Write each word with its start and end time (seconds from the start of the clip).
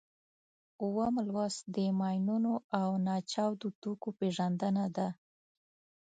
اووم 0.83 1.15
لوست 1.31 1.61
د 1.75 1.77
ماینونو 1.99 2.53
او 2.79 2.89
ناچاودو 3.07 3.67
توکو 3.81 4.09
پېژندنه 4.19 4.85
ده. 4.95 5.07